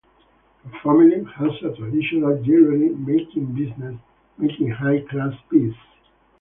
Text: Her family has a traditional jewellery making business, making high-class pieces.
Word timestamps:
Her 0.63 0.71
family 0.81 1.23
has 1.35 1.51
a 1.61 1.75
traditional 1.75 2.41
jewellery 2.41 2.89
making 2.89 3.53
business, 3.53 3.99
making 4.39 4.71
high-class 4.71 5.35
pieces. 5.51 5.75